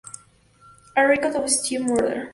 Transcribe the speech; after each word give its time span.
A 0.97 1.05
Record 1.07 1.35
of 1.35 1.47
Sweet 1.47 1.79
Murder 1.83 2.29